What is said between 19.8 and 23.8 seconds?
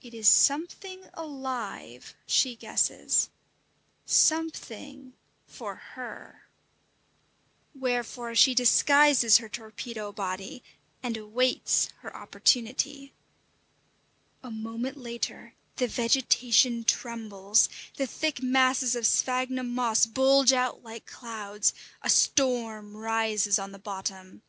bulge out like clouds, a storm rises on the